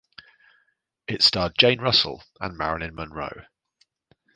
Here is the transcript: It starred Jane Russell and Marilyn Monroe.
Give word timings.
It 1.07 1.21
starred 1.21 1.53
Jane 1.59 1.79
Russell 1.79 2.23
and 2.39 2.57
Marilyn 2.57 2.95
Monroe. 2.95 3.43